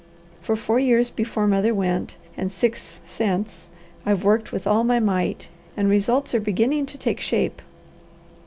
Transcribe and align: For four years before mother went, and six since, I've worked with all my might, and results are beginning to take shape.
For 0.41 0.55
four 0.55 0.79
years 0.79 1.11
before 1.11 1.45
mother 1.45 1.75
went, 1.75 2.17
and 2.35 2.51
six 2.51 3.01
since, 3.05 3.67
I've 4.03 4.23
worked 4.23 4.51
with 4.51 4.65
all 4.65 4.83
my 4.83 4.99
might, 4.99 5.49
and 5.77 5.87
results 5.87 6.33
are 6.33 6.39
beginning 6.39 6.87
to 6.87 6.97
take 6.97 7.19
shape. 7.21 7.61